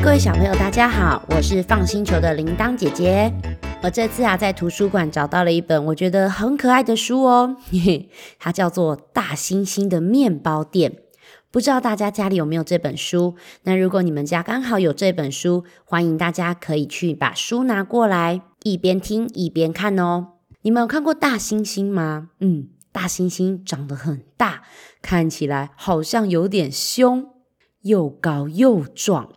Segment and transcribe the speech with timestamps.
[0.00, 3.32] 各位小朋友，大家好，我是放星球的铃铛姐姐。
[3.82, 8.08] 我这次啊，在图书馆找到了一本我觉得很可爱的书哦，嘿嘿，
[8.38, 10.92] 它叫做《大猩猩的面包店》。
[11.50, 13.34] 不知道大家家里有没有这本书？
[13.64, 20.28] 那如果你们家刚好有这本书，欢迎大家可以去把书拿过来，一边听一边看哦。
[20.62, 22.28] 你们有看过大猩猩吗？
[22.40, 24.62] 嗯，大猩猩长得很大，
[25.02, 27.26] 看起来好像有点凶，
[27.82, 29.30] 又高又壮。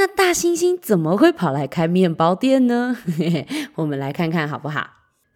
[0.00, 2.96] 那大猩猩怎么会跑来开面包店呢？
[3.76, 4.86] 我们来看看好不好？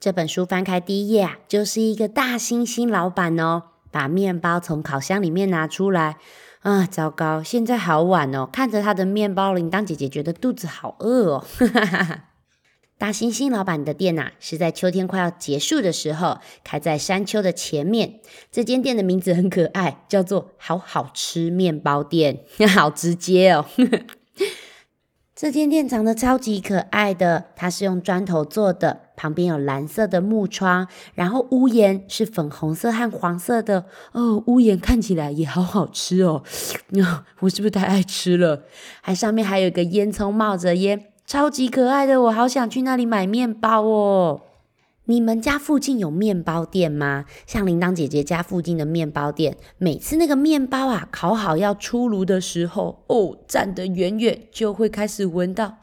[0.01, 3.65] 这本书翻开第一页啊，就是一个大猩猩老板哦。
[3.91, 6.17] 把面包从烤箱里面拿出来，
[6.63, 7.43] 啊，糟糕！
[7.43, 11.45] 现在好晚哦，看着他的面包，铃铛姐姐觉得肚子好饿哦。
[12.97, 18.21] 大猩猩老板的店呐、啊，是在秋天快要结束的时候开在山丘的前面。
[18.51, 22.41] 这间店的名字很可爱，叫做“好好吃面包店”，
[22.75, 23.67] 好直接哦。
[25.35, 36.45] 这间店长得超级可爱的，它是用砖头做的，旁边有蓝色的木窗，然后屋檐是粉红色和黄色的哦，屋檐看起来也好好吃哦。
[37.41, 38.63] 我是不是太爱吃了？
[39.03, 44.41] 还上面还有一个烟囱冒着烟，超级可爱的，我好想去那里买面包哦。
[45.07, 47.27] 你们家附近有面包店吗？
[47.47, 55.77] 像铃铛姐姐家附近的面包店，每次那个面包啊烤好要出炉的时候，哦，站得远远就会开始闻到，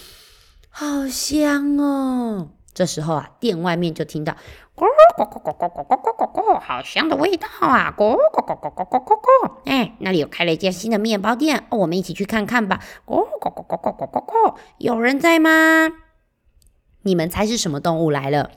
[0.68, 2.50] 好香哦！
[2.74, 4.34] 这时候啊，店外面就听到
[4.76, 7.94] 咕咕咕咕咕咕咕咕咕咕，好香的味道啊！
[7.96, 12.80] 咕咕咕咕咕咕咕咕，哎，那里有开了一间新的面包店，我们一起去看看吧！
[13.06, 15.88] 咕咕咕咕咕咕咕咕，有人在吗？
[17.02, 18.50] 你们猜是什么动物来了？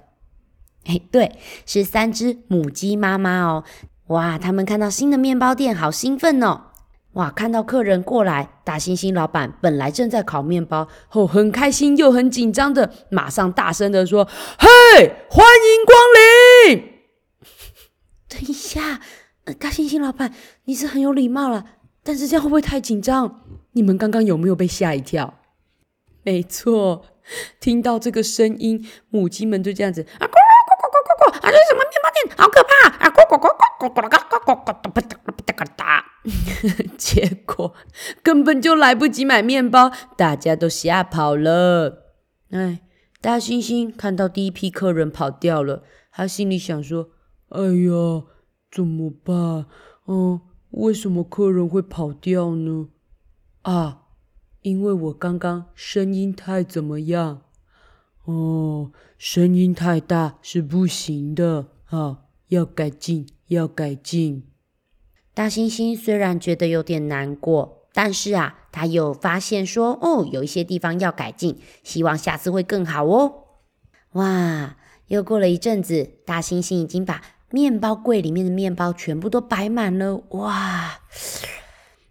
[0.86, 3.64] 哎，对，是三只母鸡妈妈哦！
[4.08, 6.66] 哇，他们看到新的面包店，好兴奋哦！
[7.14, 14.26] 哇，看到客人过来，大猩猩老板本来正在烤面包，哦，很开心又很紧张的，马上大声的说
[14.60, 14.68] ：“嘿，
[15.30, 15.98] 欢迎光
[16.68, 16.94] 临！”
[18.30, 19.00] 等一下，
[19.58, 20.34] 大猩猩老板，
[20.66, 21.66] 你是很有礼貌了，
[22.04, 23.42] 但是这样会不会太紧张？
[23.72, 25.40] 你们刚刚有没有被吓一跳？
[26.22, 27.06] 没错。
[27.60, 32.38] 听到这个声音，母鸡们就这样子啊，咕咕咕咕咕咕啊，这是什么面包店？
[32.38, 33.10] 好可怕啊！
[33.10, 35.02] 咕咕咕咕咕咕咕咕咕咕
[35.46, 36.06] 咕咕哒，
[36.98, 37.74] 结果
[38.22, 42.14] 根本就来不及买面包，大家都吓跑了。
[42.52, 42.82] 哎，
[43.22, 47.10] 大猩猩看到第一批客人跑掉了，他心里想说
[47.50, 48.24] ：“哎呀，
[48.72, 49.66] 怎么办？
[50.08, 52.90] 嗯，为什么客人会跑掉呢？
[53.64, 54.04] 啊？”
[54.66, 57.42] 因为我刚刚声音太怎么样？
[58.24, 64.48] 哦，声音太大是不行的啊，要改进，要改进。
[65.36, 73.44] 大猩猩虽然觉得有点难过，但是啊，他有发现说，哦，有一些地方要改进，希望下次会更好哦。
[74.14, 74.78] 哇，
[75.10, 77.22] 又过了一阵子，大猩猩已经把
[77.52, 80.24] 面包柜里面的面包全部都摆满了。
[80.30, 81.02] 哇，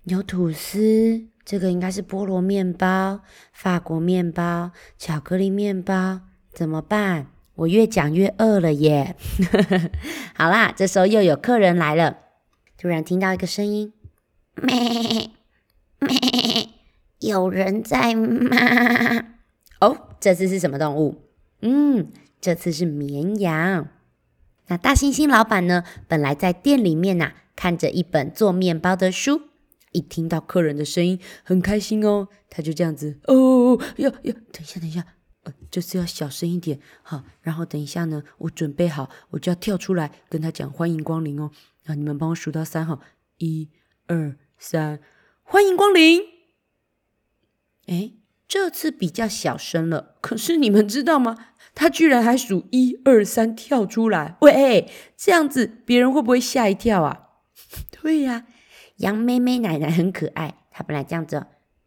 [0.04, 1.33] 有吐司。
[1.44, 3.21] 这个应该是菠萝面包、
[3.53, 6.21] 法国面包、巧克力面包，
[6.53, 7.27] 怎么办？
[7.56, 9.15] 我越讲越饿了耶！
[10.34, 12.16] 好啦，这时候又有客人来了，
[12.77, 13.93] 突然听到一个声音：
[14.56, 15.31] 咩
[16.00, 16.71] 咩，
[17.21, 18.56] 有人在吗？
[19.81, 21.22] 哦，这次是什么动物？
[21.61, 22.09] 嗯，
[22.41, 23.88] 这次是绵羊。
[24.66, 25.84] 那大猩猩老板呢？
[26.09, 29.43] 本来在店里面呐、啊，看着一本做面包的书。
[29.94, 35.06] 一听到客人的声音，很开心哦，他就这样子哦，要要等一下，等一下，
[35.44, 41.53] 呃，就是要小声一点，好，然后等一下呢，我准备好，我就要跳出来跟他讲欢迎光临哦，
[41.87, 42.99] 啊，你们帮我数到三哈，
[43.38, 43.71] 一、
[44.09, 45.00] 二、三，
[45.44, 46.22] 欢迎光临。
[47.87, 48.15] 哎，
[48.49, 51.37] 这次比较小声了，可是你们知道吗？
[51.72, 57.29] 他居然还数一二三跳出来，喂，这样子别人会不会吓一跳啊？
[58.02, 58.47] 对呀。
[58.96, 61.46] 羊妹妹奶奶很可爱，她本来这样子，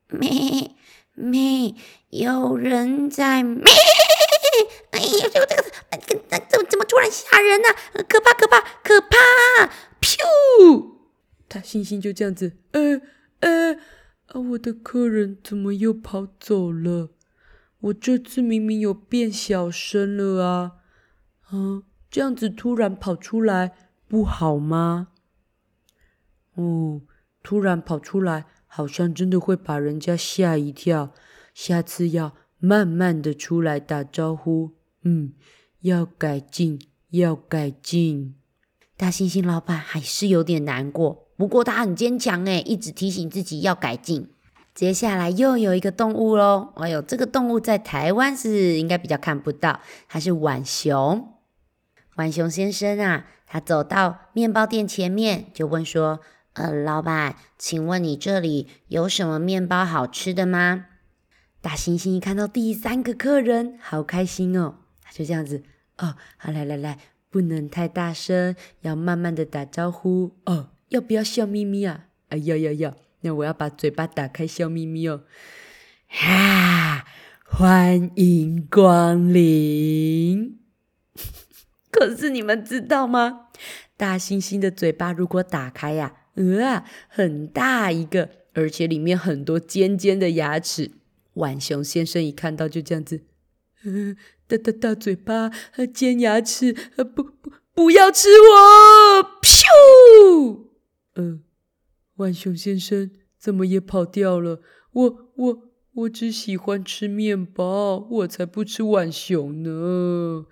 [0.09, 0.75] 咩
[1.13, 1.73] 咩，
[2.09, 3.63] 有人在咩？
[4.91, 5.63] 哎呀，这个这个，
[6.47, 7.67] 怎么怎么突然吓人呢？
[8.07, 9.67] 可怕可怕可怕！
[10.01, 10.97] 噗！
[11.47, 13.01] 大猩猩就这样子，呃
[13.39, 13.73] 呃，
[14.27, 17.11] 啊，我的客人怎么又跑走了？
[17.79, 20.71] 我这次明明有变小声了啊！
[21.49, 23.73] 啊，这样子突然跑出来
[24.07, 25.09] 不好吗？
[26.57, 27.01] 哦，
[27.41, 31.13] 突然跑出来，好像真的会把人家吓一跳。
[31.53, 34.73] 下次要慢慢的出来打招呼。
[35.03, 35.33] 嗯，
[35.81, 36.79] 要改进，
[37.11, 38.35] 要改进。
[38.97, 44.29] 大猩猩老板还是有点难过，不过他很坚强诶，一直提醒自己要改进。
[44.73, 46.73] 接下来又有一个动物喽！
[46.75, 51.33] 哎呦，这个动物在台湾是应该比较看不到，它是浣熊。
[52.15, 56.19] 浣熊先生啊，他走到面包店前面，就问说
[56.57, 60.87] ：“呃，老板，请问你这里有什么面包好吃的吗？”
[61.61, 65.63] 大猩猩一看到第三个客人，好开心哦，他就这样子
[65.97, 66.99] ：“哦，好，来来来，
[67.29, 72.05] 不能太大声，要慢慢的打招呼哦，要不要笑眯眯啊？
[72.29, 75.23] 哎，要要要。”那我要把嘴巴打开，笑眯眯哦！
[76.07, 77.03] 哈，
[77.43, 80.59] 欢迎光临。
[81.89, 83.47] 可是你们知道吗？
[83.97, 90.91] 大猩猩的嘴巴如果打开呀，呃，很大一个，而且里面很多尖尖的牙齿。
[91.33, 93.21] 浣熊先生一看到就这样子，
[93.83, 94.15] 嗯，
[94.47, 95.51] 大大大嘴巴
[95.93, 99.41] 尖牙齿，不不不要吃我！
[99.43, 100.67] 咻，
[101.15, 101.43] 嗯。
[102.15, 104.61] 浣熊先生怎么也跑掉了？
[104.91, 105.63] 我我
[105.93, 110.47] 我只喜欢吃面包，我才不吃浣熊呢！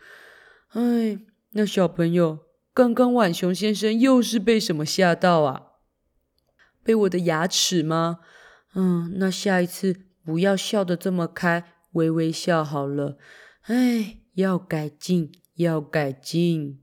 [0.73, 1.17] 哎，
[1.53, 2.39] 那小朋友，
[2.71, 5.63] 刚刚浣熊先生又是被什么吓到啊？
[6.85, 8.19] 被我的牙齿吗？
[8.75, 13.17] 嗯，那下一次不要笑得这么开，微微笑好了。
[13.63, 16.79] 哎，要改进，要改进。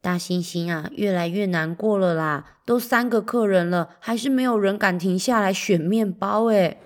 [0.00, 2.60] 大猩猩啊，越来越难过了啦！
[2.64, 6.78] 都三个客人了，还是没有人敢停下来选面包诶。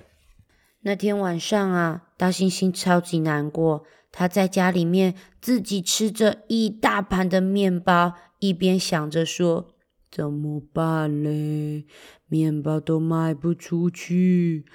[0.81, 9.71] 那天晚上啊，大猩猩超级难过，他在家里面自己吃着一大盘的面包，一边想着说
[10.12, 11.87] ：“怎么办嘞？
[12.26, 14.67] 面包都卖不出去，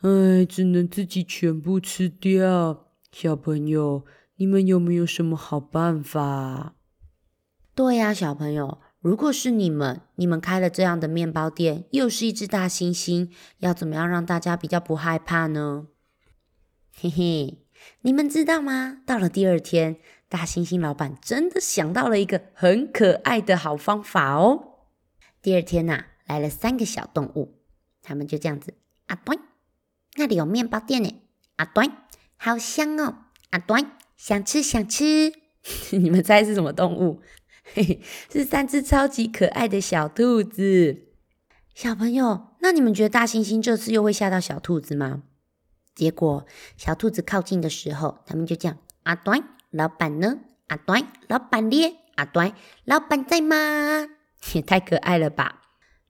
[0.00, 4.06] 哎，只能自己全部吃掉。”小朋友，
[4.36, 6.76] 你们有没有什么好办法？
[7.74, 13.28] 对呀，小朋友，如果是你们，你们开了这样的面包店，又是一只大猩猩，
[13.58, 15.88] 要怎么样让大家比较不害怕呢？
[16.98, 17.58] 嘿嘿，
[18.00, 19.02] 你们知道吗？
[19.04, 19.98] 到了第二天，
[20.30, 24.75] 大猩猩老板真的想到了一个很可爱的好方法哦。
[25.46, 27.60] 第二天呐，来了三个小动物，
[28.02, 28.74] 他们就这样子，
[29.06, 29.38] 啊对，
[30.16, 31.22] 那里有面包店呢，
[31.54, 31.88] 啊对，
[32.36, 33.18] 好香哦，
[33.50, 35.32] 啊对，想吃想吃，
[35.96, 37.22] 你们猜是什么动物？
[37.62, 41.12] 嘿嘿，是三只超级可爱的小兔子。
[41.72, 45.22] 小朋友，那你们觉得大猩猩这次又会吓到小兔子吗？
[45.94, 46.44] 结果
[46.76, 49.40] 小兔子靠近的时候，他们就这样：阿端，
[49.70, 50.40] 老板呢？
[50.66, 51.98] 阿端，老板咧？
[52.16, 52.52] 阿端，
[52.84, 54.08] 老板在吗？
[54.54, 55.62] 也太可爱了吧！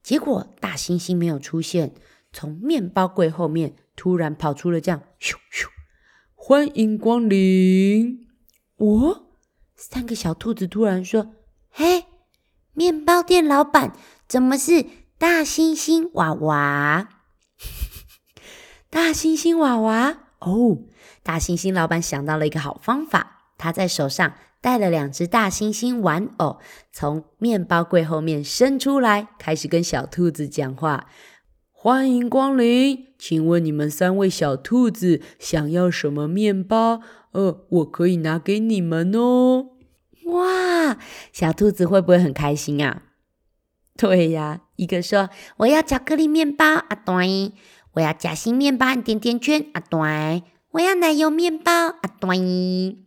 [0.02, 1.94] 结果大猩猩没有出现，
[2.32, 5.67] 从面包柜后面突然跑出了这样：咻咻，
[6.34, 8.26] 欢迎光临！
[8.76, 9.26] 哦，
[9.75, 11.34] 三个小兔子突然说。
[11.70, 12.05] 嘿，
[12.73, 13.93] 面包店老板，
[14.29, 14.87] 怎么是
[15.19, 17.08] 大猩猩娃娃？
[18.88, 20.79] 大猩猩娃娃哦，
[21.22, 24.34] 大猩猩老板想到了一个好方法，他在手上
[24.67, 26.59] 带了两只大猩猩玩偶，
[26.91, 31.07] 从面包柜后面伸出来，开始跟小兔子讲话
[31.71, 37.01] ：“欢迎光临，请问你们三位小兔子想要什么面包？
[37.31, 39.69] 呃，我可以拿给你们哦。”
[40.27, 40.99] 哇，
[41.32, 43.03] 小兔子会不会很开心啊？
[43.96, 47.53] 对呀，一个说我要巧克力面包啊，对，
[47.93, 50.43] 我要夹心面包甜甜圈啊，对，
[50.73, 53.06] 我要奶油面包啊，对。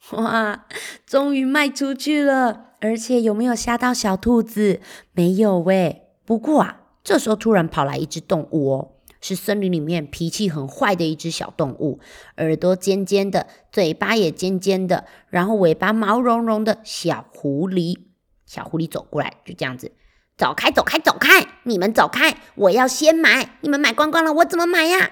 [0.12, 0.66] 哇，
[1.06, 4.80] 终于卖出去了，而且有没有吓到小兔子？
[5.12, 6.08] 没有喂。
[6.24, 8.92] 不过啊，这时候突然跑来一只动物哦。
[9.22, 12.00] 是森林里面脾气很坏的一只小动物，
[12.38, 17.98] 耳朵尖尖的，嘴巴也尖尖的，然后尾巴毛茸茸的小狐狸。
[18.46, 19.92] 小狐狸走过来，就这样子，
[20.38, 21.46] 走开，走开，走开！
[21.64, 23.58] 你们走开，我要先买。
[23.60, 25.10] 你们买光光了，我怎么买呀？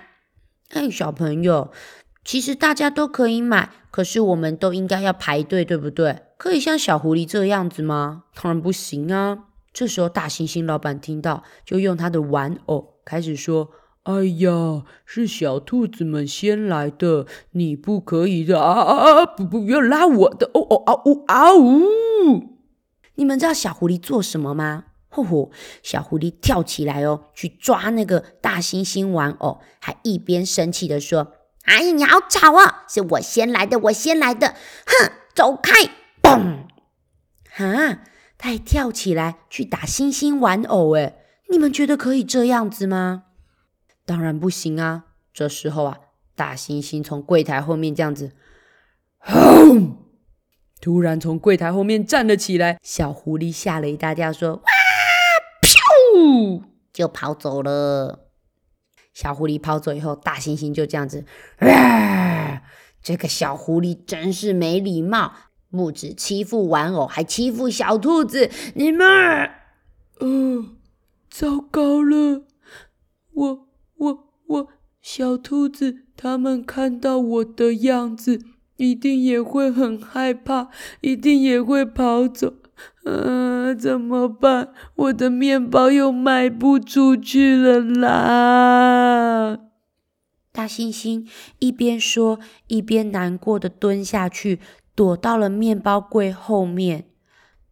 [0.70, 1.70] 哎，小朋友，
[2.28, 6.24] 其实大家都可以买，可是我们都应该要排队，对不对？
[6.36, 8.24] 可以像小狐狸这样子吗？
[8.34, 9.44] 当然不行啊！
[9.72, 13.70] 这时候，大猩猩老板听到，就用他的玩偶开始说。
[14.02, 19.26] 哎呀，是小兔子们先来的，你不可以的啊啊啊！
[19.26, 22.58] 不不要拉我的哦哦啊呜啊呜！
[23.14, 24.84] 你们知道小狐狸做什么吗？
[25.08, 25.50] 吼吼，
[25.82, 31.32] 小狐狸跳起来哦，去抓那个大猩猩玩偶，还一边生气的说
[31.68, 32.84] ：“哎呀，你好吵啊！
[32.88, 34.54] 是我先来的，我先来的！
[34.86, 35.72] 哼，走开！”
[36.22, 36.64] 嘣！
[37.50, 37.98] 哈，
[38.38, 41.18] 他还跳起来去打猩猩玩偶，诶，
[41.50, 43.24] 你们觉得可以这样子吗？
[44.06, 45.04] 当然不行啊！
[45.34, 45.98] 这时候啊，
[46.34, 48.32] 大猩猩从柜台后面这样子，
[49.18, 49.98] 轰！
[50.80, 52.78] 突然从柜台后面站了起来。
[52.82, 54.70] 小狐狸吓了一大跳，说：“哇！”
[55.60, 56.62] 噗，
[56.94, 58.27] 就跑走了。
[59.20, 61.24] 小狐狸跑走以后，大猩猩就这样子，
[61.56, 62.62] 啊，
[63.02, 65.32] 这个小狐狸真是没礼貌，
[65.72, 68.48] 不止欺负玩偶，还欺负小兔子。
[68.76, 69.04] 你们，
[70.20, 70.66] 嗯、呃，
[71.28, 72.44] 糟糕了，
[73.32, 74.68] 我我我，
[75.02, 78.40] 小兔子他们看到我的样子，
[78.76, 80.68] 一定也会很害怕，
[81.00, 82.54] 一定也会跑走。
[83.10, 84.74] 嗯、怎么办？
[84.96, 89.58] 我的面包又卖不出去了啦！
[90.52, 91.26] 大猩猩
[91.58, 94.60] 一边说，一边难过的蹲下去，
[94.94, 97.06] 躲到了面包柜后面。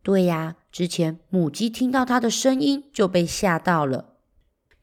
[0.03, 4.15] 对呀，之前母鸡听到它的声音就被吓到了，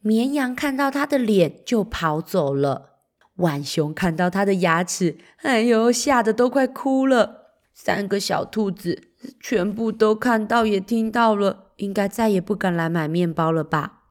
[0.02, 3.00] 绵羊看到它的脸就跑走了，
[3.38, 7.43] 浣熊看到它的牙齿，哎呦，吓得都快哭了。
[7.74, 9.10] 三个小兔子。
[9.40, 14.02] 全部都看到也听到了，应该再也不敢来买面包了吧？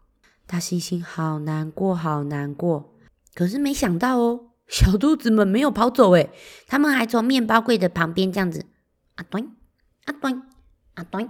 [0.47, 2.95] 大猩猩好难过，好难过。
[3.35, 6.31] 可是没想到哦，小兔子们没有跑走诶，
[6.67, 8.65] 他们还从面包柜的旁边这样子，
[9.17, 9.53] 啊咚，
[10.05, 10.43] 啊咚，
[10.95, 11.29] 啊咚，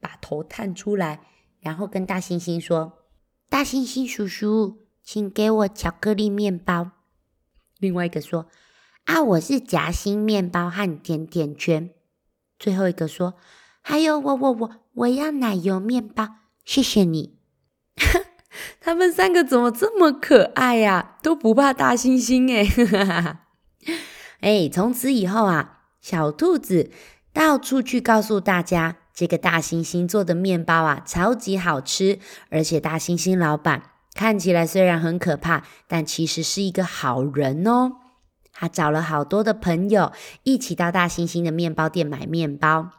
[0.00, 1.20] 把头探出来，
[1.60, 3.04] 然后跟大猩猩说
[3.50, 6.92] ：“大猩猩叔叔，请给我巧克力面包。”
[7.78, 8.48] 另外一个说
[9.08, 11.88] ：“啊，我是夹心面包和甜甜圈。”
[12.60, 13.34] 最后一个说
[13.80, 16.28] ：“还有我我我我要奶油面包，
[16.62, 17.38] 谢谢你。”
[18.82, 23.40] 他们三个怎么这么可爱呀、都不怕大猩猩哎！
[24.40, 26.90] 哎，从此以后啊，小兔子
[27.32, 32.18] 到处去告诉大家，这个大猩猩做的面包啊，超级好吃。
[32.50, 33.84] 而且大猩猩老板
[34.14, 37.92] 看起来虽然很可怕，但其实是一个好人哦。
[38.60, 40.10] 他找了好多的朋友
[40.42, 42.90] 一起到大猩猩的面包店买面包。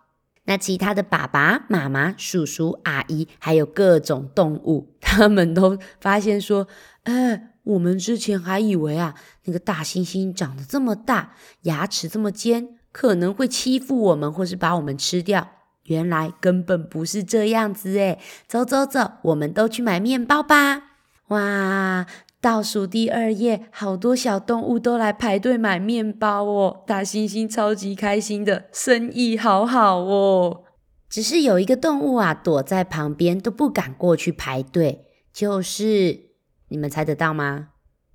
[0.45, 6.65] 那其他的爸爸妈妈、叔叔阿姨，还有各种动物，他们都发现说
[7.03, 9.13] ：“哎，我们之前还以为啊，
[9.43, 15.49] 那个大猩猩长得这么大，牙齿这么尖，可能会欺负我们，或是把我们吃掉。
[15.83, 20.83] 原来根本不是这样子诶，走走走，我们都去买面包吧！
[21.27, 22.07] 哇！”
[22.41, 26.83] 倒数第二页，好多小动物都来排队买面包哦！
[26.87, 30.63] 大猩猩超级开心的，生意好好哦。
[31.09, 36.29] 只是有一个动物啊，躲在旁边都不敢过去排队，就是
[36.69, 37.69] 你们猜得到吗？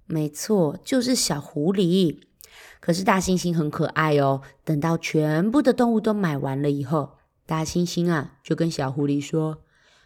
[0.06, 2.20] 没错，就是小狐狸。
[2.80, 4.40] 可是大猩猩很可爱哦。
[4.64, 9.58] 等到全部的动物都买完了以后，大猩猩啊就跟小狐狸说：“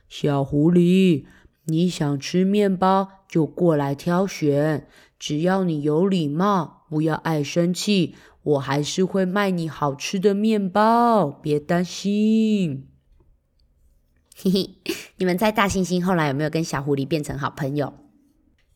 [0.09, 1.27] 小狐狸。”
[1.71, 12.89] 你想吃面包就过来挑选，只要你有礼貌，不要爱生气，我还是会卖你好吃的面包，别担心。
[14.35, 14.71] 嘿嘿，
[15.17, 17.93] 你们猜大猩猩后来有没有跟小狐狸变成好朋友？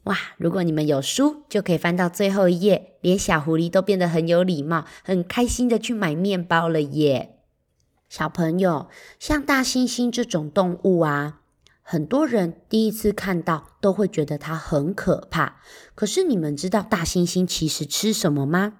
[0.04, 7.38] 哇，如果你们有书，就可以翻到最后一页，连小狐狸都变得很有礼貌，很开心的去买面包了耶。
[8.08, 11.41] 小朋友，像大猩猩这种动物啊。
[11.82, 15.56] 很多人第一次看到都会觉得它很可怕。
[15.94, 18.74] 可是你们知道大猩猩其实吃什么吗？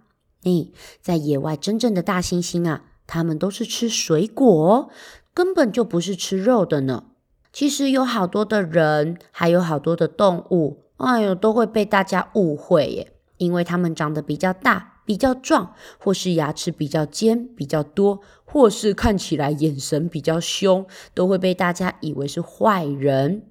[0.44, 4.90] 诶，在野外真正的大猩猩啊，它们都是吃水果，哦
[5.35, 7.04] 根本就不是吃肉的呢。
[7.52, 14.91] 其实有好多的人，还有好多的动物，哎呦，都会被大家误会耶，因为它们长得比较大。
[15.04, 23.42] 比较壮，或是牙齿比较尖比较多，或是看起来眼神比较凶，都会被大家以为是坏人。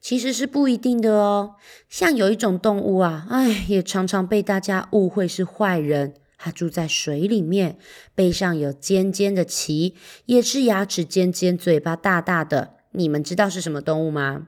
[0.00, 1.56] 其实是不一定的哦。
[1.88, 6.14] 像有一种动物啊，哎，也常常被大家误会是坏人。
[6.40, 7.78] 它住在水里面，
[8.14, 9.94] 背上有尖尖的鳍，
[10.26, 12.76] 也是牙齿尖尖，嘴巴大大的。
[12.92, 14.46] 你们知道是什么动物吗？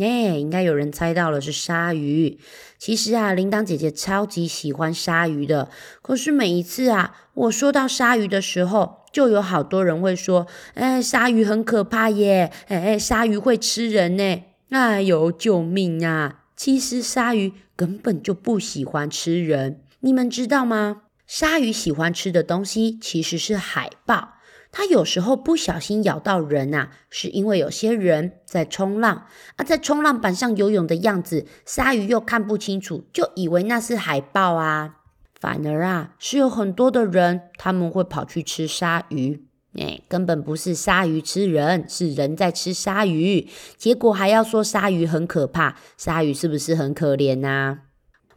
[0.00, 2.38] 耶，应该有人猜到了，是鲨鱼。
[2.78, 5.68] 其实啊，铃铛姐姐超级喜欢鲨鱼的。
[6.00, 12.50] 可是每一次啊，我说到鲨鱼的时候，就有好多人会说：“哎，鲨鱼很可怕耶！
[12.68, 14.42] 哎，鲨鱼会吃人呢！
[14.70, 21.02] 哎呦，救命啊！”其实鲨鱼根本就不喜欢吃人，你们知道吗？
[21.26, 24.34] 鲨鱼喜欢吃的东西其实是海豹。
[24.72, 34.96] 它有时候不小心咬到人啊，是因为有些人在冲浪啊，在冲浪板上游泳的样子，鲨鱼又看不清楚，就以为那是海豹啊。
[35.40, 39.42] 反而啊，是有很多的人他们会跑去吃鲨鱼，
[39.74, 47.78] 哎，根本不是鲨鱼吃人，是人在吃鲨鱼，结果还要说鲨鱼很可怕，鲨鱼是不是很可怜呐？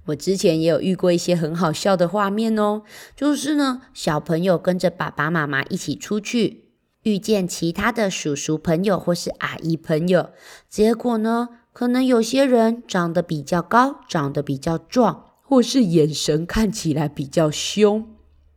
[0.08, 2.84] 我之前也有遇过一些很好笑的画面哦，
[3.16, 6.66] 就是呢，小朋友跟着爸爸妈妈一起出去，
[7.04, 10.32] 遇见其他的叔叔朋友或是阿姨朋友，
[10.70, 18.08] 结果呢，可能有些人长得比较高，长得比较壮，或是眼神看起来比较凶。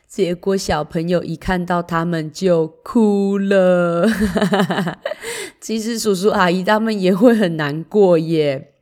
[0.09, 4.09] 结果小朋友一看到他们就哭了。
[5.61, 8.73] 其实叔叔阿姨他们也会很难过耶。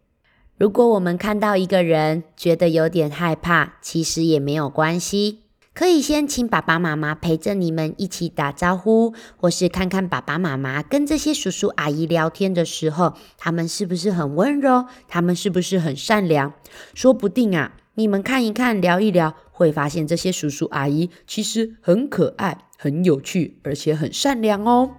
[0.56, 5.40] 如果我们看到一个人觉得有点害怕，其实也没有关系。
[5.74, 14.86] 可以先请爸爸妈妈陪着你们一起打招呼，或是看看爸爸妈妈跟这些叔叔阿姨聊天的时候，他们是不是很温柔？
[15.08, 16.52] 他们是不是很善良？
[16.94, 24.92] 说不定啊，你们看一看，聊一聊，会发现这些叔叔阿姨其实很可爱、很有趣，而且很善良哦。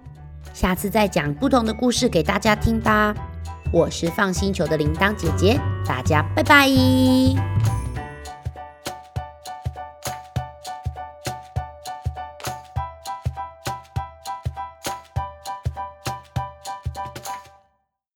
[0.54, 3.16] 下次再讲不同的故事给大家听吧。
[3.72, 6.70] 我是放星球的铃铛姐姐，大家拜拜。